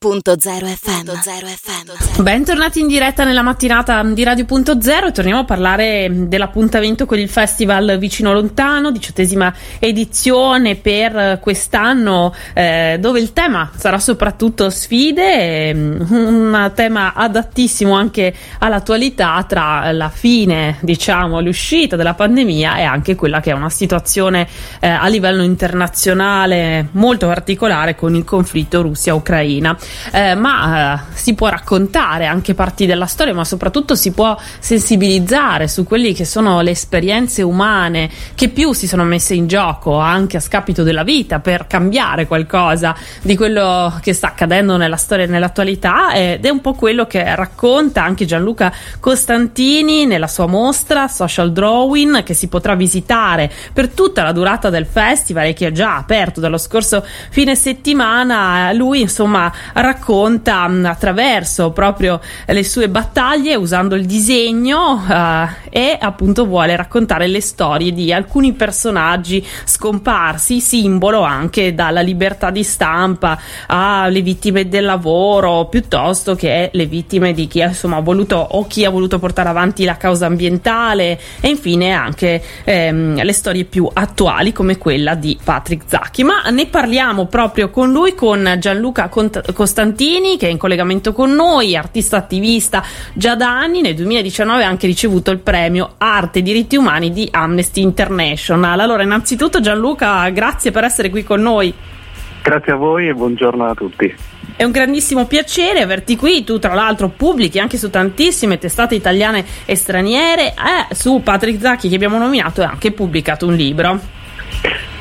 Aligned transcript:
Radio.0 0.00 0.64
FM. 0.76 1.08
FM. 1.08 2.22
Bentornati 2.22 2.78
in 2.78 2.86
diretta 2.86 3.24
nella 3.24 3.42
mattinata 3.42 4.00
di 4.04 4.22
Radio.0 4.22 5.06
e 5.06 5.10
torniamo 5.10 5.40
a 5.40 5.44
parlare 5.44 6.08
dell'appuntamento 6.08 7.04
con 7.04 7.18
il 7.18 7.28
Festival 7.28 7.98
Vicino 7.98 8.32
Lontano, 8.32 8.92
diciottesima 8.92 9.52
edizione 9.80 10.76
per 10.76 11.40
quest'anno 11.40 12.32
eh, 12.54 12.98
dove 13.00 13.18
il 13.18 13.32
tema 13.32 13.72
sarà 13.74 13.98
soprattutto 13.98 14.70
sfide, 14.70 15.72
un 15.74 16.70
tema 16.76 17.14
adattissimo 17.14 17.94
anche 17.94 18.32
all'attualità 18.60 19.44
tra 19.48 19.90
la 19.90 20.10
fine, 20.10 20.76
diciamo, 20.78 21.40
l'uscita 21.40 21.96
della 21.96 22.14
pandemia 22.14 22.76
e 22.76 22.82
anche 22.84 23.16
quella 23.16 23.40
che 23.40 23.50
è 23.50 23.54
una 23.54 23.68
situazione 23.68 24.46
eh, 24.78 24.86
a 24.86 25.08
livello 25.08 25.42
internazionale 25.42 26.86
molto 26.92 27.26
particolare 27.26 27.96
con 27.96 28.14
il 28.14 28.22
conflitto 28.22 28.82
Russia-Ucraina 28.82 29.76
eh, 30.12 30.34
ma 30.34 30.94
eh, 30.94 31.00
si 31.14 31.34
può 31.34 31.48
raccontare 31.48 32.26
anche 32.26 32.54
parti 32.54 32.86
della 32.86 33.06
storia, 33.06 33.34
ma 33.34 33.44
soprattutto 33.44 33.94
si 33.94 34.12
può 34.12 34.36
sensibilizzare 34.58 35.68
su 35.68 35.84
quelle 35.84 36.12
che 36.12 36.24
sono 36.24 36.60
le 36.60 36.70
esperienze 36.70 37.42
umane 37.42 38.10
che 38.34 38.48
più 38.48 38.72
si 38.72 38.86
sono 38.86 39.04
messe 39.04 39.34
in 39.34 39.46
gioco 39.46 39.98
anche 39.98 40.36
a 40.36 40.40
scapito 40.40 40.82
della 40.82 41.02
vita 41.02 41.40
per 41.40 41.66
cambiare 41.66 42.26
qualcosa 42.26 42.94
di 43.22 43.36
quello 43.36 43.98
che 44.00 44.12
sta 44.12 44.28
accadendo 44.28 44.76
nella 44.76 44.96
storia 44.96 45.24
e 45.24 45.28
nell'attualità 45.28 46.12
ed 46.12 46.44
è 46.44 46.48
un 46.48 46.60
po' 46.60 46.74
quello 46.74 47.06
che 47.06 47.34
racconta 47.34 48.02
anche 48.02 48.24
Gianluca 48.24 48.72
Costantini 49.00 50.06
nella 50.06 50.28
sua 50.28 50.46
mostra 50.46 51.08
Social 51.08 51.52
Drawing 51.52 52.22
che 52.22 52.34
si 52.34 52.48
potrà 52.48 52.74
visitare 52.74 53.50
per 53.72 53.88
tutta 53.88 54.22
la 54.22 54.32
durata 54.32 54.70
del 54.70 54.86
festival 54.86 55.46
e 55.46 55.52
che 55.52 55.68
è 55.68 55.72
già 55.72 55.96
aperto 55.96 56.40
dallo 56.40 56.58
scorso 56.58 57.04
fine 57.30 57.54
settimana. 57.54 58.72
Lui 58.72 59.00
insomma 59.00 59.52
racconta 59.80 60.66
mm, 60.68 60.84
attraverso 60.84 61.70
proprio 61.70 62.20
le 62.46 62.64
sue 62.64 62.88
battaglie 62.88 63.54
usando 63.54 63.94
il 63.94 64.06
disegno 64.06 65.04
uh, 65.06 65.48
e 65.70 65.96
appunto 66.00 66.46
vuole 66.46 66.74
raccontare 66.76 67.26
le 67.26 67.40
storie 67.40 67.92
di 67.92 68.12
alcuni 68.12 68.52
personaggi 68.52 69.44
scomparsi, 69.64 70.60
simbolo 70.60 71.22
anche 71.22 71.74
dalla 71.74 72.00
libertà 72.00 72.50
di 72.50 72.62
stampa 72.62 73.38
alle 73.66 74.20
vittime 74.22 74.68
del 74.68 74.84
lavoro 74.84 75.66
piuttosto 75.66 76.34
che 76.34 76.70
le 76.72 76.86
vittime 76.86 77.32
di 77.32 77.46
chi 77.46 77.60
insomma 77.60 77.96
ha 77.96 78.00
voluto 78.00 78.36
o 78.36 78.66
chi 78.66 78.84
ha 78.84 78.90
voluto 78.90 79.18
portare 79.18 79.48
avanti 79.48 79.84
la 79.84 79.96
causa 79.96 80.26
ambientale 80.26 81.20
e 81.40 81.48
infine 81.48 81.92
anche 81.92 82.42
ehm, 82.64 83.22
le 83.22 83.32
storie 83.32 83.64
più 83.64 83.88
attuali 83.92 84.52
come 84.52 84.78
quella 84.78 85.14
di 85.14 85.38
Patrick 85.42 85.84
Zacchi 85.86 86.24
ma 86.24 86.42
ne 86.50 86.66
parliamo 86.66 87.26
proprio 87.26 87.70
con 87.70 87.90
lui 87.90 88.14
con 88.14 88.56
Gianluca 88.58 89.08
Cont- 89.08 89.52
Costantini 89.68 90.38
che 90.38 90.46
è 90.46 90.50
in 90.50 90.56
collegamento 90.56 91.12
con 91.12 91.30
noi, 91.30 91.76
artista 91.76 92.16
attivista 92.16 92.82
già 93.12 93.36
da 93.36 93.50
anni, 93.50 93.82
nel 93.82 93.94
2019 93.96 94.64
ha 94.64 94.66
anche 94.66 94.86
ricevuto 94.86 95.30
il 95.30 95.40
premio 95.40 95.96
Arte 95.98 96.38
e 96.38 96.42
diritti 96.42 96.76
umani 96.76 97.12
di 97.12 97.28
Amnesty 97.30 97.82
International. 97.82 98.80
Allora 98.80 99.02
innanzitutto 99.02 99.60
Gianluca, 99.60 100.26
grazie 100.30 100.70
per 100.70 100.84
essere 100.84 101.10
qui 101.10 101.22
con 101.22 101.42
noi. 101.42 101.74
Grazie 102.42 102.72
a 102.72 102.76
voi 102.76 103.08
e 103.08 103.12
buongiorno 103.12 103.66
a 103.66 103.74
tutti. 103.74 104.14
È 104.56 104.64
un 104.64 104.70
grandissimo 104.70 105.26
piacere 105.26 105.82
averti 105.82 106.16
qui, 106.16 106.44
tu 106.44 106.58
tra 106.58 106.72
l'altro 106.72 107.10
pubblichi 107.10 107.58
anche 107.58 107.76
su 107.76 107.90
tantissime 107.90 108.56
testate 108.56 108.94
italiane 108.94 109.44
e 109.66 109.76
straniere, 109.76 110.54
eh, 110.54 110.94
su 110.94 111.20
Patrick 111.22 111.60
Zacchi 111.60 111.90
che 111.90 111.94
abbiamo 111.94 112.16
nominato 112.16 112.62
e 112.62 112.64
anche 112.64 112.90
pubblicato 112.92 113.46
un 113.46 113.54
libro. 113.54 114.16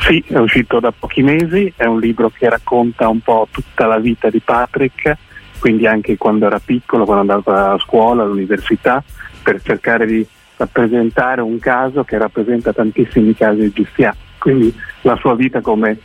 Sì, 0.07 0.23
è 0.25 0.37
uscito 0.37 0.79
da 0.79 0.93
pochi 0.97 1.21
mesi, 1.21 1.73
è 1.75 1.83
un 1.83 1.99
libro 1.99 2.29
che 2.29 2.47
racconta 2.49 3.09
un 3.09 3.19
po' 3.19 3.45
tutta 3.51 3.87
la 3.87 3.99
vita 3.99 4.29
di 4.29 4.39
Patrick, 4.39 5.17
quindi 5.59 5.85
anche 5.85 6.15
quando 6.15 6.45
era 6.45 6.61
piccolo, 6.63 7.03
quando 7.03 7.33
andava 7.33 7.73
a 7.73 7.77
scuola, 7.77 8.23
all'università, 8.23 9.03
per 9.43 9.61
cercare 9.61 10.05
di 10.05 10.25
rappresentare 10.55 11.41
un 11.41 11.59
caso 11.59 12.05
che 12.05 12.17
rappresenta 12.17 12.71
tantissimi 12.71 13.35
casi 13.35 13.63
egiziani. 13.63 14.15
Quindi 14.37 14.73
la 15.01 15.17
sua 15.17 15.35
vita 15.35 15.59
come 15.59 15.99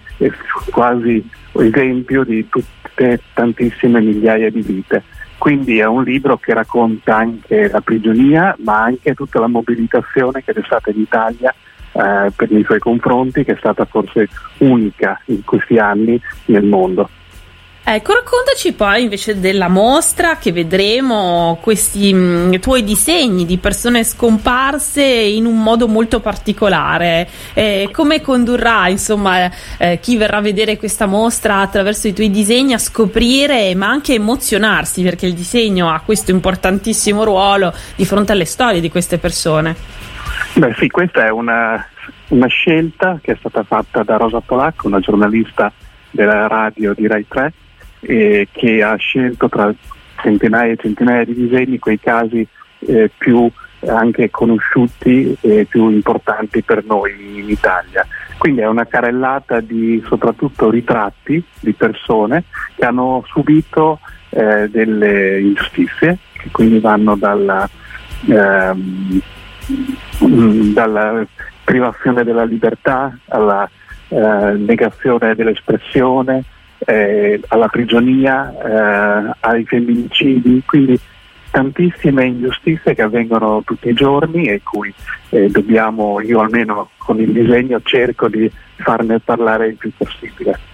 quasi 0.73 1.25
esempio 1.53 2.25
di 2.25 2.49
tutte 2.49 3.21
tantissime 3.33 4.01
migliaia 4.01 4.51
di 4.51 4.63
vite. 4.63 5.05
Quindi 5.39 5.79
è 5.79 5.87
un 5.87 6.03
libro 6.03 6.39
che 6.39 6.53
racconta 6.53 7.19
anche 7.19 7.69
la 7.69 7.81
prigionia, 7.81 8.57
ma 8.65 8.83
anche 8.83 9.15
tutta 9.15 9.39
la 9.39 9.47
mobilitazione 9.47 10.43
che 10.43 10.53
c'è 10.53 10.63
stata 10.65 10.91
in 10.91 10.99
Italia 10.99 11.55
eh, 11.93 12.33
per 12.35 12.51
i 12.51 12.65
suoi 12.65 12.79
confronti, 12.79 13.45
che 13.45 13.53
è 13.53 13.57
stata 13.59 13.85
forse 13.85 14.29
unica 14.59 15.21
in 15.27 15.45
questi 15.45 15.79
anni 15.79 16.21
nel 16.47 16.65
mondo. 16.65 17.09
Ecco, 17.85 18.13
raccontaci 18.13 18.75
poi 18.75 19.03
invece 19.03 19.41
della 19.41 19.67
mostra 19.67 20.37
che 20.37 20.53
vedremo 20.53 21.59
questi 21.61 22.15
mh, 22.15 22.19
mm, 22.19 22.55
tuoi 22.61 22.85
disegni 22.85 23.45
di 23.45 23.59
persone 23.59 24.05
scomparse 24.05 25.03
in 25.03 25.47
un 25.47 25.61
modo 25.61 25.89
molto 25.89 26.21
particolare. 26.21 27.29
Eh, 27.55 27.89
come 27.91 28.21
condurrà 28.21 28.87
insomma 28.87 29.51
eh, 29.79 29.99
chi 30.01 30.17
verrà 30.17 30.37
a 30.37 30.41
vedere 30.41 30.77
questa 30.77 31.07
mostra 31.07 31.59
attraverso 31.59 32.07
i 32.07 32.13
tuoi 32.13 32.31
disegni 32.31 32.73
a 32.73 32.79
scoprire 32.79 33.75
ma 33.75 33.89
anche 33.89 34.15
emozionarsi 34.15 35.03
perché 35.03 35.27
il 35.27 35.35
disegno 35.35 35.91
ha 35.91 36.01
questo 36.05 36.31
importantissimo 36.31 37.25
ruolo 37.25 37.75
di 37.97 38.05
fronte 38.05 38.31
alle 38.31 38.45
storie 38.45 38.81
di 38.81 38.91
queste 38.91 39.19
persone? 39.19 40.02
Beh 40.55 40.75
sì, 40.77 40.89
questa 40.89 41.25
è 41.25 41.31
una, 41.31 41.83
una 42.29 42.47
scelta 42.47 43.19
che 43.23 43.33
è 43.33 43.37
stata 43.39 43.63
fatta 43.63 44.03
da 44.03 44.17
Rosa 44.17 44.41
Polacco, 44.41 44.87
una 44.87 45.01
giornalista 45.01 45.73
della 46.11 46.47
radio 46.47 46.93
di 46.93 47.07
Rai 47.07 47.27
3, 47.27 47.53
eh, 48.01 48.49
che 48.53 48.83
ha 48.83 48.95
scelto 48.97 49.49
tra 49.49 49.73
centinaia 50.21 50.73
e 50.73 50.77
centinaia 50.77 51.25
di 51.25 51.35
disegni 51.35 51.79
quei 51.79 51.99
casi 51.99 52.47
eh, 52.81 53.11
più 53.17 53.51
anche 53.89 54.31
conosciuti 54.31 55.37
e 55.41 55.67
più 55.69 55.89
importanti 55.89 56.63
per 56.63 56.85
noi 56.85 57.39
in 57.39 57.49
Italia. 57.49 58.07
Quindi 58.37 58.61
è 58.61 58.67
una 58.67 58.87
carrellata 58.87 59.61
di 59.61 60.03
soprattutto 60.07 60.71
ritratti 60.71 61.43
di 61.61 61.73
persone 61.73 62.45
che 62.77 62.85
hanno 62.85 63.25
subito 63.27 64.01
eh, 64.29 64.69
delle 64.69 65.41
ingiustizie, 65.41 66.19
che 66.33 66.49
quindi 66.51 66.79
vanno 66.79 67.17
dalla 67.17 67.69
ehm, 68.27 69.21
Mm, 70.25 70.73
dalla 70.73 71.25
privazione 71.65 72.25
della 72.25 72.45
libertà 72.45 73.17
alla 73.29 73.69
eh, 74.09 74.53
negazione 74.57 75.35
dell'espressione, 75.35 76.45
eh, 76.81 77.41
alla 77.49 77.69
prigionia, 77.69 78.53
eh, 78.53 79.37
ai 79.41 79.65
femminicidi, 79.65 80.63
quindi 80.67 80.99
tantissime 81.51 82.25
ingiustizie 82.25 82.95
che 82.95 83.03
avvengono 83.03 83.63
tutti 83.65 83.89
i 83.89 83.95
giorni 83.95 84.47
e 84.47 84.63
cui 84.63 84.93
eh, 85.31 85.49
dobbiamo, 85.49 86.21
io 86.21 86.41
almeno 86.41 86.91
con 86.97 87.21
il 87.21 87.31
disegno 87.31 87.81
cerco 87.83 88.29
di 88.29 88.51
farne 88.77 89.21
parlare 89.21 89.69
il 89.69 89.77
più 89.77 89.91
possibile. 89.97 90.72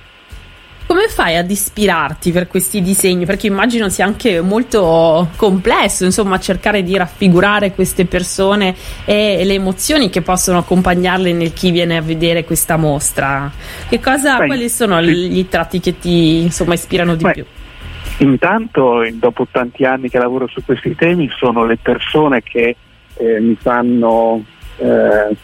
Come 0.89 1.07
fai 1.09 1.37
ad 1.37 1.51
ispirarti 1.51 2.33
per 2.33 2.49
questi 2.49 2.81
disegni? 2.81 3.27
Perché 3.27 3.47
immagino 3.47 3.91
sia 3.91 4.07
anche 4.07 4.41
molto 4.41 5.29
complesso, 5.37 6.07
insomma, 6.07 6.39
cercare 6.41 6.83
di 6.83 6.97
raffigurare 6.97 7.73
queste 7.73 8.07
persone 8.07 8.75
e 9.05 9.45
le 9.45 9.53
emozioni 9.53 10.09
che 10.09 10.23
possono 10.23 10.57
accompagnarle 10.57 11.35
nel 11.35 11.53
chi 11.53 11.73
viene 11.73 11.99
a 11.99 12.01
vedere 12.01 12.47
questa 12.47 12.79
mostra. 12.79 13.53
Che 13.87 14.01
cosa, 14.01 14.39
Beh, 14.39 14.47
quali 14.47 14.71
sono 14.71 15.03
sì. 15.03 15.29
gli 15.29 15.47
tratti 15.47 15.79
che 15.79 15.99
ti 15.99 16.41
insomma, 16.41 16.73
ispirano 16.73 17.17
di 17.17 17.25
Beh, 17.25 17.33
più? 17.33 17.45
Intanto, 18.27 19.07
dopo 19.13 19.47
tanti 19.51 19.85
anni 19.85 20.09
che 20.09 20.17
lavoro 20.17 20.49
su 20.49 20.65
questi 20.65 20.95
temi, 20.95 21.29
sono 21.37 21.67
le 21.67 21.77
persone 21.77 22.43
che 22.43 22.77
eh, 23.15 23.41
mi 23.41 23.59
fanno 23.61 24.43
eh, 24.79 25.37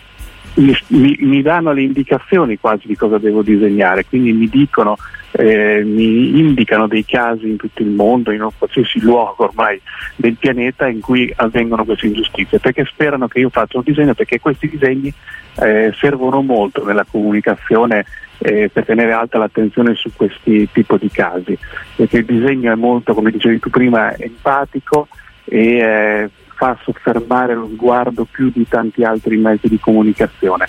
mi, 0.55 0.75
mi, 0.87 1.17
mi, 1.21 1.43
danno 1.43 1.73
le 1.73 1.83
indicazioni 1.83 2.59
quasi 2.59 2.87
di 2.87 2.97
cosa 2.97 3.19
devo 3.19 3.43
disegnare, 3.43 4.07
quindi 4.07 4.33
mi 4.33 4.49
dicono, 4.49 4.97
eh, 5.37 5.83
mi 5.85 6.39
indicano 6.39 6.87
dei 6.87 7.05
casi 7.05 7.49
in 7.49 7.57
tutto 7.57 7.83
il 7.83 7.89
mondo, 7.89 8.31
in 8.31 8.47
qualsiasi 8.57 9.01
luogo 9.01 9.45
ormai 9.45 9.81
del 10.15 10.37
pianeta 10.37 10.87
in 10.87 11.01
cui 11.01 11.33
avvengono 11.35 11.85
queste 11.85 12.07
ingiustizie, 12.07 12.61
perché 12.61 12.85
sperano 12.85 13.27
che 13.27 13.41
io 13.41 13.49
faccia 13.49 13.79
un 13.79 13.85
disegno, 13.85 14.15
perché 14.15 14.39
questi 14.39 14.69
disegni 14.69 15.13
eh, 15.57 15.93
servono 15.99 16.41
molto 16.41 16.85
nella 16.85 17.05
comunicazione 17.09 18.05
eh, 18.39 18.71
per 18.73 18.85
tenere 18.85 19.13
alta 19.13 19.39
l'attenzione 19.39 19.95
su 19.95 20.11
questi 20.15 20.69
tipi 20.71 20.99
di 21.01 21.11
casi, 21.11 21.59
perché 21.97 22.19
il 22.19 22.27
disegno 22.27 22.71
è 22.71 22.77
molto, 22.77 23.13
come 23.13 23.33
dicevi 23.33 23.59
tu 23.59 23.71
prima, 23.71 24.17
empatico 24.17 25.09
e 25.47 25.77
eh, 25.79 26.31
fa 26.55 26.79
soffermare 26.85 27.57
lo 27.57 27.69
sguardo 27.73 28.25
più 28.31 28.53
di 28.55 28.69
tanti 28.69 29.03
altri 29.03 29.37
mezzi 29.37 29.69
di 29.69 29.81
comunicazione. 29.81 30.67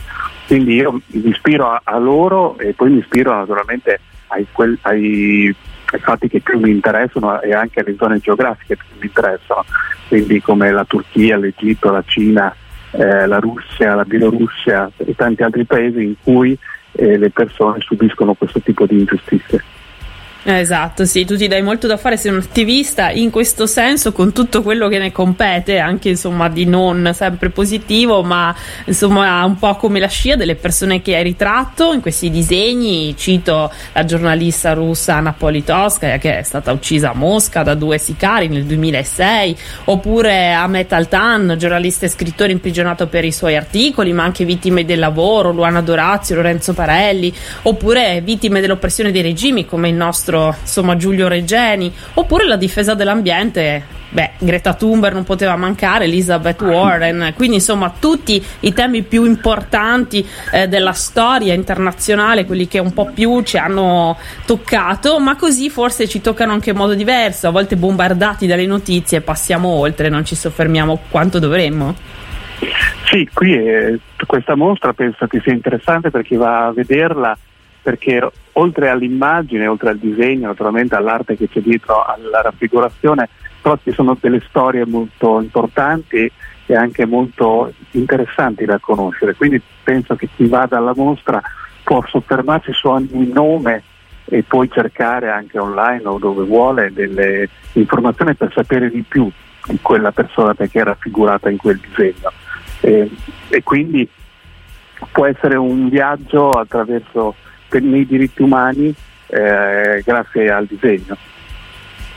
Quindi 0.47 0.73
io 0.73 0.91
mi 0.91 1.29
ispiro 1.29 1.69
a, 1.69 1.81
a 1.83 1.99
loro 1.99 2.57
e 2.57 2.73
poi 2.73 2.89
mi 2.89 2.97
ispiro 2.97 3.31
naturalmente 3.31 3.99
ai, 4.27 4.45
quel, 4.51 4.77
ai, 4.81 5.53
fatti 5.99 6.27
che 6.27 6.39
più 6.41 6.59
mi 6.59 6.71
interessano 6.71 7.41
e 7.41 7.53
anche 7.53 7.79
alle 7.79 7.95
zone 7.97 8.19
geografiche 8.19 8.75
che 8.75 8.83
mi 8.99 9.05
interessano, 9.05 9.65
quindi 10.07 10.41
come 10.41 10.71
la 10.71 10.85
Turchia, 10.85 11.37
l'Egitto, 11.37 11.91
la 11.91 12.03
Cina, 12.05 12.53
eh, 12.91 13.25
la 13.25 13.39
Russia, 13.39 13.95
la 13.95 14.05
Bielorussia 14.05 14.91
e 14.97 15.15
tanti 15.15 15.43
altri 15.43 15.65
paesi 15.65 16.03
in 16.03 16.15
cui 16.21 16.57
eh, 16.93 17.17
le 17.17 17.29
persone 17.29 17.79
subiscono 17.81 18.33
questo 18.33 18.59
tipo 18.59 18.85
di 18.85 18.99
ingiustizie. 18.99 19.63
Esatto, 20.47 21.05
sì, 21.05 21.25
tu 21.25 21.35
ti 21.35 21.47
dai 21.47 21.63
molto 21.63 21.87
da 21.87 21.97
fare, 21.97 22.17
sei 22.17 22.31
un 22.31 22.37
attivista 22.37 23.09
in 23.09 23.31
questo 23.31 23.65
senso 23.65 24.11
con 24.11 24.31
tutto 24.31 24.61
quello 24.61 24.87
che 24.87 24.99
ne 24.99 25.11
compete, 25.11 25.79
anche 25.79 26.09
insomma 26.09 26.49
di 26.49 26.65
non 26.65 27.09
sempre 27.15 27.49
positivo, 27.49 28.21
ma 28.21 28.55
insomma 28.85 29.43
un 29.43 29.57
po' 29.57 29.75
come 29.75 29.99
la 29.99 30.07
scia 30.07 30.35
delle 30.35 30.53
persone 30.53 31.01
che 31.01 31.15
hai 31.15 31.23
ritratto 31.23 31.93
in 31.93 31.99
questi 31.99 32.29
disegni. 32.29 33.15
Cito 33.17 33.71
la 33.93 34.05
giornalista 34.05 34.73
russa 34.73 35.15
Anna 35.15 35.33
Politkovskaya 35.33 36.19
che 36.19 36.37
è 36.37 36.43
stata 36.43 36.71
uccisa 36.71 37.09
a 37.09 37.15
Mosca 37.15 37.63
da 37.63 37.73
due 37.73 37.97
sicari 37.97 38.47
nel 38.47 38.65
2006, 38.65 39.57
oppure 39.85 40.53
Ahmet 40.53 40.93
Altan, 40.93 41.55
giornalista 41.57 42.05
e 42.05 42.09
scrittore 42.09 42.51
imprigionato 42.51 43.07
per 43.07 43.25
i 43.25 43.31
suoi 43.31 43.55
articoli, 43.55 44.13
ma 44.13 44.23
anche 44.23 44.45
vittime 44.45 44.85
del 44.85 44.99
lavoro, 44.99 45.51
Luana 45.51 45.81
Dorazio, 45.81 46.35
Lorenzo 46.35 46.73
Parelli, 46.73 47.33
oppure 47.63 48.21
vittime 48.23 48.61
dell'oppressione 48.61 49.09
dei 49.11 49.23
regimi 49.23 49.65
come 49.65 49.89
il 49.89 49.95
nostro 49.95 50.33
nostro 50.35 50.61
insomma, 50.61 50.97
Giulio 50.97 51.27
Regeni, 51.27 51.91
oppure 52.15 52.45
la 52.45 52.57
difesa 52.57 52.93
dell'ambiente. 52.93 53.93
Beh, 54.07 54.31
Greta 54.37 54.73
Thunberg 54.75 55.13
non 55.13 55.25
poteva 55.25 55.57
mancare, 55.57 56.05
Elizabeth 56.05 56.61
Warren, 56.61 57.33
quindi 57.35 57.55
insomma 57.55 57.93
tutti 57.99 58.41
i 58.61 58.71
temi 58.71 59.01
più 59.01 59.25
importanti 59.25 60.25
eh, 60.53 60.69
della 60.69 60.93
storia 60.93 61.53
internazionale, 61.53 62.45
quelli 62.45 62.65
che 62.65 62.79
un 62.79 62.93
po' 62.93 63.11
più 63.13 63.41
ci 63.41 63.57
hanno 63.57 64.17
toccato, 64.45 65.19
ma 65.19 65.35
così 65.35 65.69
forse 65.69 66.07
ci 66.07 66.21
toccano 66.21 66.53
anche 66.53 66.69
in 66.69 66.77
modo 66.77 66.93
diverso, 66.93 67.49
a 67.49 67.51
volte 67.51 67.75
bombardati 67.75 68.47
dalle 68.47 68.65
notizie 68.65 69.19
passiamo 69.19 69.67
oltre, 69.67 70.07
non 70.07 70.23
ci 70.23 70.35
soffermiamo 70.35 71.01
quanto 71.09 71.37
dovremmo. 71.37 71.93
Sì, 73.11 73.27
qui 73.33 73.53
è, 73.53 73.95
questa 74.25 74.55
mostra 74.55 74.93
penso 74.93 75.27
che 75.27 75.41
sia 75.43 75.51
interessante 75.51 76.09
per 76.09 76.21
chi 76.21 76.35
va 76.35 76.67
a 76.67 76.71
vederla 76.71 77.37
perché 77.85 78.19
oltre 78.53 78.89
all'immagine, 78.89 79.67
oltre 79.67 79.89
al 79.89 79.99
disegno, 79.99 80.47
naturalmente 80.47 80.95
all'arte 80.95 81.37
che 81.37 81.47
c'è 81.47 81.59
dietro 81.59 82.03
alla 82.03 82.41
raffigurazione, 82.41 83.29
però 83.61 83.77
ci 83.83 83.91
sono 83.91 84.17
delle 84.19 84.41
storie 84.49 84.87
molto 84.87 85.39
importanti 85.39 86.31
e 86.65 86.75
anche 86.75 87.05
molto 87.05 87.71
interessanti 87.91 88.65
da 88.65 88.79
conoscere. 88.79 89.35
Quindi 89.35 89.61
penso 89.83 90.15
che 90.15 90.27
chi 90.35 90.47
vada 90.47 90.77
alla 90.77 90.93
mostra 90.95 91.39
può 91.83 92.03
soffermarsi 92.07 92.73
su 92.73 92.87
ogni 92.87 93.31
nome 93.31 93.83
e 94.25 94.41
poi 94.41 94.67
cercare 94.71 95.29
anche 95.29 95.59
online 95.59 96.07
o 96.07 96.17
dove 96.17 96.43
vuole 96.43 96.91
delle 96.91 97.47
informazioni 97.73 98.33
per 98.33 98.51
sapere 98.51 98.89
di 98.89 99.03
più 99.07 99.29
di 99.67 99.77
quella 99.79 100.11
persona 100.11 100.55
che 100.55 100.67
è 100.71 100.83
raffigurata 100.83 101.51
in 101.51 101.57
quel 101.57 101.77
disegno. 101.77 102.31
E, 102.79 103.11
e 103.49 103.61
quindi 103.61 104.09
può 105.11 105.27
essere 105.27 105.55
un 105.55 105.87
viaggio 105.87 106.49
attraverso 106.49 107.35
nei 107.79 108.05
diritti 108.05 108.41
umani 108.41 108.93
eh, 109.27 110.01
grazie 110.03 110.49
al 110.51 110.65
disegno. 110.65 111.17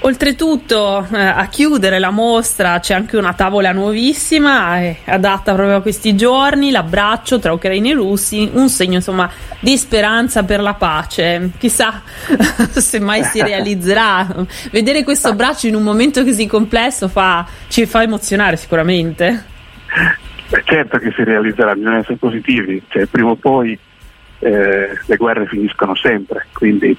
Oltretutto 0.00 1.05
eh, 1.12 1.19
a 1.19 1.49
chiudere 1.49 1.99
la 1.99 2.10
mostra 2.10 2.78
c'è 2.78 2.94
anche 2.94 3.16
una 3.16 3.32
tavola 3.32 3.72
nuovissima, 3.72 4.81
eh, 4.81 4.99
adatta 5.05 5.55
proprio 5.55 5.78
a 5.78 5.82
questi 5.82 6.14
giorni, 6.14 6.70
l'abbraccio 6.70 7.40
tra 7.40 7.52
ucraini 7.52 7.90
e 7.90 7.94
russi, 7.94 8.49
un 8.52 8.69
segno 8.69 8.94
insomma 8.94 9.28
di 9.58 9.76
speranza 9.76 10.44
per 10.44 10.60
la 10.60 10.75
pace. 10.75 11.50
Chissà 11.58 12.00
se 12.70 13.00
mai 13.00 13.25
si 13.25 13.43
realizzerà. 13.43 14.25
Vedere 14.70 15.02
questo 15.02 15.28
abbraccio 15.28 15.66
in 15.66 15.75
un 15.75 15.82
momento 15.82 16.22
così 16.22 16.46
complesso 16.46 17.08
fa, 17.08 17.44
ci 17.66 17.84
fa 17.84 18.02
emozionare 18.02 18.56
sicuramente. 18.56 19.44
Beh, 20.49 20.62
certo 20.64 20.99
che 20.99 21.12
si 21.16 21.25
realizzerà, 21.25 21.75
bisogna 21.75 21.99
essere 21.99 22.16
positivi, 22.16 22.81
cioè, 22.87 23.06
prima 23.06 23.31
o 23.31 23.34
poi 23.34 23.76
eh, 24.40 24.99
le 25.05 25.17
guerre 25.17 25.46
finiscono 25.46 25.94
sempre, 25.94 26.46
quindi 26.52 26.96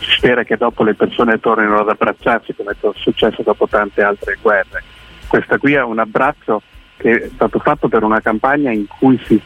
si 0.00 0.10
spera 0.16 0.44
che 0.44 0.56
dopo 0.56 0.82
le 0.82 0.94
persone 0.94 1.40
tornino 1.40 1.78
ad 1.78 1.88
abbracciarsi 1.88 2.54
come 2.54 2.72
è 2.72 2.88
successo 2.94 3.42
dopo 3.42 3.66
tante 3.66 4.02
altre 4.02 4.38
guerre. 4.40 4.82
Questa 5.26 5.58
qui 5.58 5.74
è 5.74 5.82
un 5.82 5.98
abbraccio 5.98 6.62
che 6.96 7.24
è 7.24 7.28
stato 7.32 7.58
fatto 7.58 7.88
per 7.88 8.02
una 8.02 8.20
campagna 8.20 8.70
in 8.70 8.86
cui 8.86 9.20
si 9.24 9.40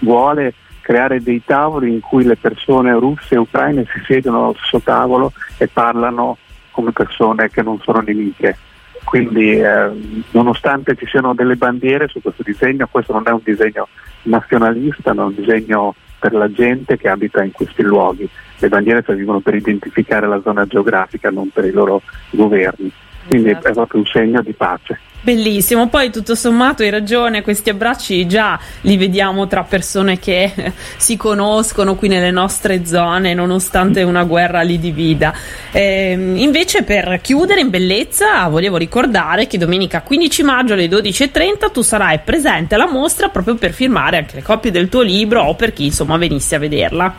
vuole 0.00 0.54
creare 0.80 1.22
dei 1.22 1.42
tavoli 1.44 1.92
in 1.92 2.00
cui 2.00 2.24
le 2.24 2.36
persone 2.36 2.92
russe 2.92 3.34
e 3.34 3.38
ucraine 3.38 3.86
si 3.92 4.02
siedono 4.04 4.42
allo 4.42 4.56
stesso 4.58 4.80
tavolo 4.80 5.32
e 5.56 5.68
parlano 5.68 6.38
come 6.70 6.92
persone 6.92 7.48
che 7.50 7.62
non 7.62 7.78
sono 7.80 8.00
nemiche. 8.00 8.56
Quindi 9.04 9.58
eh, 9.58 10.24
nonostante 10.30 10.96
ci 10.96 11.06
siano 11.06 11.34
delle 11.34 11.56
bandiere 11.56 12.08
su 12.08 12.20
questo 12.20 12.42
disegno, 12.42 12.88
questo 12.90 13.12
non 13.12 13.24
è 13.26 13.30
un 13.30 13.40
disegno 13.42 13.88
nazionalista, 14.22 15.12
è 15.12 15.18
un 15.18 15.34
disegno 15.34 15.94
per 16.22 16.34
la 16.34 16.48
gente 16.52 16.96
che 16.96 17.08
abita 17.08 17.42
in 17.42 17.50
questi 17.50 17.82
luoghi. 17.82 18.28
Le 18.58 18.68
bandiere 18.68 19.02
servivano 19.04 19.40
per 19.40 19.56
identificare 19.56 20.28
la 20.28 20.40
zona 20.40 20.66
geografica, 20.66 21.30
non 21.30 21.48
per 21.48 21.64
i 21.64 21.72
loro 21.72 22.00
governi. 22.30 22.92
Quindi 23.26 23.50
esatto. 23.50 23.66
è 23.66 23.72
proprio 23.72 24.00
un 24.02 24.06
segno 24.06 24.40
di 24.40 24.52
pace. 24.52 25.00
Bellissimo, 25.24 25.88
poi 25.88 26.10
tutto 26.10 26.34
sommato 26.34 26.82
hai 26.82 26.90
ragione, 26.90 27.42
questi 27.42 27.70
abbracci 27.70 28.26
già 28.26 28.58
li 28.80 28.96
vediamo 28.96 29.46
tra 29.46 29.62
persone 29.62 30.18
che 30.18 30.52
si 30.98 31.16
conoscono 31.16 31.94
qui 31.94 32.08
nelle 32.08 32.32
nostre 32.32 32.84
zone 32.84 33.32
nonostante 33.32 34.02
una 34.02 34.24
guerra 34.24 34.62
li 34.62 34.80
divida. 34.80 35.32
Eh, 35.70 36.10
invece 36.10 36.82
per 36.82 37.20
chiudere 37.22 37.60
in 37.60 37.70
bellezza 37.70 38.48
volevo 38.48 38.76
ricordare 38.76 39.46
che 39.46 39.58
domenica 39.58 40.02
15 40.02 40.42
maggio 40.42 40.72
alle 40.72 40.88
12.30 40.88 41.70
tu 41.70 41.82
sarai 41.82 42.18
presente 42.18 42.74
alla 42.74 42.90
mostra 42.90 43.28
proprio 43.28 43.54
per 43.54 43.70
firmare 43.70 44.16
anche 44.16 44.34
le 44.34 44.42
copie 44.42 44.72
del 44.72 44.88
tuo 44.88 45.02
libro 45.02 45.42
o 45.42 45.54
per 45.54 45.72
chi 45.72 45.84
insomma 45.84 46.16
venisse 46.16 46.56
a 46.56 46.58
vederla. 46.58 47.14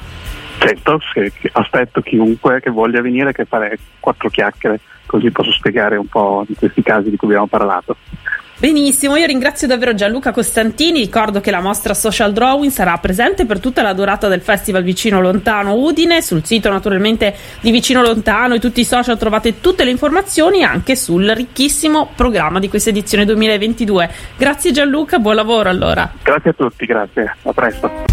Certo, 0.59 0.99
aspetto 1.53 2.01
chiunque 2.01 2.59
che 2.59 2.69
voglia 2.69 3.01
venire 3.01 3.31
che 3.31 3.45
fare 3.45 3.77
quattro 4.01 4.29
chiacchiere 4.29 4.81
così 5.13 5.29
posso 5.29 5.51
spiegare 5.51 5.95
un 5.95 6.07
po' 6.07 6.43
di 6.47 6.55
questi 6.55 6.81
casi 6.81 7.11
di 7.11 7.17
cui 7.17 7.27
abbiamo 7.27 7.45
parlato. 7.45 7.95
Benissimo, 8.57 9.15
io 9.15 9.25
ringrazio 9.25 9.67
davvero 9.67 9.93
Gianluca 9.93 10.31
Costantini, 10.31 11.01
ricordo 11.01 11.39
che 11.41 11.51
la 11.51 11.59
mostra 11.59 11.93
Social 11.93 12.31
Drawing 12.33 12.71
sarà 12.71 12.97
presente 12.97 13.45
per 13.45 13.59
tutta 13.59 13.81
la 13.81 13.93
durata 13.93 14.27
del 14.27 14.41
Festival 14.41 14.83
Vicino 14.83 15.21
Lontano 15.21 15.75
Udine, 15.75 16.21
sul 16.21 16.45
sito 16.45 16.69
naturalmente 16.69 17.35
di 17.59 17.71
Vicino 17.71 18.01
Lontano 18.01 18.55
e 18.55 18.59
tutti 18.59 18.79
i 18.79 18.85
social 18.85 19.17
trovate 19.17 19.59
tutte 19.59 19.83
le 19.83 19.91
informazioni 19.91 20.63
anche 20.63 20.95
sul 20.95 21.29
ricchissimo 21.29 22.09
programma 22.15 22.59
di 22.59 22.69
questa 22.69 22.89
edizione 22.89 23.25
2022. 23.25 24.09
Grazie 24.37 24.71
Gianluca, 24.71 25.19
buon 25.19 25.35
lavoro 25.35 25.69
allora. 25.69 26.09
Grazie 26.23 26.51
a 26.51 26.53
tutti, 26.53 26.85
grazie, 26.85 27.35
a 27.43 27.53
presto. 27.53 28.12